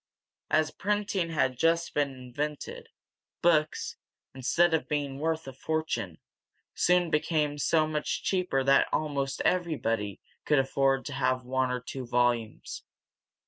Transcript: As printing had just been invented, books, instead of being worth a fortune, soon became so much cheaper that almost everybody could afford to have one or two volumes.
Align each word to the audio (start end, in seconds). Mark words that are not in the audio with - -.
As 0.49 0.71
printing 0.71 1.29
had 1.29 1.59
just 1.59 1.93
been 1.93 2.09
invented, 2.09 2.89
books, 3.43 3.97
instead 4.33 4.73
of 4.73 4.87
being 4.87 5.19
worth 5.19 5.47
a 5.47 5.53
fortune, 5.53 6.17
soon 6.73 7.11
became 7.11 7.59
so 7.59 7.85
much 7.85 8.23
cheaper 8.23 8.63
that 8.63 8.87
almost 8.91 9.41
everybody 9.41 10.19
could 10.43 10.57
afford 10.57 11.05
to 11.05 11.13
have 11.13 11.43
one 11.45 11.69
or 11.69 11.79
two 11.81 12.07
volumes. 12.07 12.83